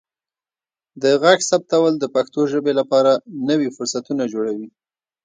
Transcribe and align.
د 1.01 1.03
غږ 1.21 1.39
ثبتول 1.49 1.93
د 1.99 2.05
پښتو 2.15 2.41
ژبې 2.51 2.73
لپاره 2.79 3.11
نوي 3.49 3.69
فرصتونه 3.75 4.23
جوړوي. 4.33 4.67